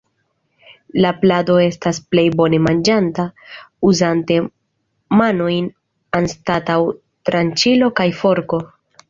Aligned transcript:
La 1.03 1.09
plado 1.25 1.57
estas 1.65 1.99
plej 2.15 2.23
bone 2.39 2.59
manĝata 2.67 3.25
uzante 3.91 4.39
manojn 5.21 5.69
anstataŭ 6.23 6.81
tranĉilo 7.31 7.93
kaj 8.03 8.09
forko. 8.25 8.63